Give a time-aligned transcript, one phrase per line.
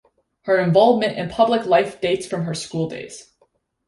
[0.45, 3.33] Her involvement in public life dates from her schooldays.